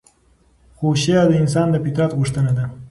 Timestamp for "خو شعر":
0.75-1.25